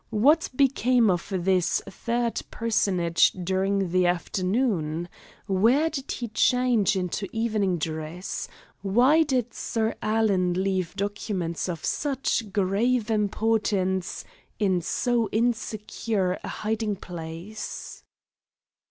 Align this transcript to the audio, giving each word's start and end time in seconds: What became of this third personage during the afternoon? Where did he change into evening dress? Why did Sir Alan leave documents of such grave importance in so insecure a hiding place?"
What 0.09 0.49
became 0.55 1.11
of 1.11 1.27
this 1.31 1.79
third 1.87 2.41
personage 2.49 3.33
during 3.33 3.91
the 3.91 4.07
afternoon? 4.07 5.07
Where 5.45 5.91
did 5.91 6.11
he 6.13 6.29
change 6.29 6.95
into 6.95 7.27
evening 7.31 7.77
dress? 7.77 8.47
Why 8.81 9.21
did 9.21 9.53
Sir 9.53 9.93
Alan 10.01 10.53
leave 10.55 10.95
documents 10.95 11.69
of 11.69 11.85
such 11.85 12.51
grave 12.51 13.11
importance 13.11 14.25
in 14.57 14.81
so 14.81 15.29
insecure 15.29 16.39
a 16.43 16.47
hiding 16.47 16.95
place?" 16.95 18.01